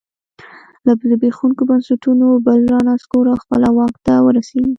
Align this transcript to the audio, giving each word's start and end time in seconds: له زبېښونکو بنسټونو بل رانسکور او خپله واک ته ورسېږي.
له 0.85 0.93
زبېښونکو 1.11 1.61
بنسټونو 1.69 2.27
بل 2.45 2.59
رانسکور 2.73 3.25
او 3.31 3.37
خپله 3.43 3.67
واک 3.77 3.95
ته 4.05 4.13
ورسېږي. 4.25 4.69